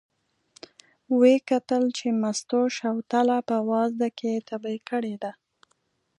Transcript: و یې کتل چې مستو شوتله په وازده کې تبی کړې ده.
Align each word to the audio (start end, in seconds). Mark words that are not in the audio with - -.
و 1.15 1.19
یې 1.31 1.37
کتل 1.49 1.83
چې 1.97 2.07
مستو 2.21 2.59
شوتله 2.77 3.37
په 3.49 3.57
وازده 3.69 4.07
کې 4.19 4.31
تبی 4.49 4.77
کړې 4.89 5.15
ده. 5.23 5.31